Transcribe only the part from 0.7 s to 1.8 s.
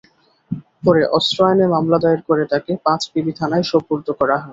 পরে অস্ত্র আইনে